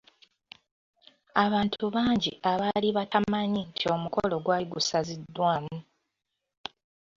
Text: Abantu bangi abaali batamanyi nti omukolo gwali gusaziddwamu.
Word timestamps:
Abantu 1.45 1.83
bangi 1.95 2.31
abaali 2.51 2.89
batamanyi 2.97 3.61
nti 3.69 3.83
omukolo 3.95 4.35
gwali 4.43 4.65
gusaziddwamu. 4.73 5.77